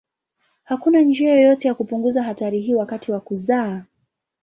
[0.63, 3.83] Hakuna njia yoyote ya kupunguza hatari hii wakati wa kuzaa.